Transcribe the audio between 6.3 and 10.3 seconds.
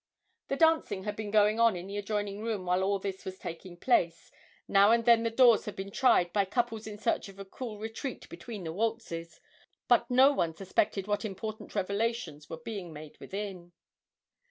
by couples in search of a cool retreat between the waltzes, but